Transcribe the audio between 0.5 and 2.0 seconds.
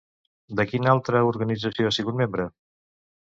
De quina altra organització ha